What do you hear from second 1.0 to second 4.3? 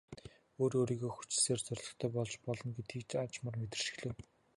хүчилснээр зорилготой болж болно гэдгийг аажмаар мэдэрч эхлэв.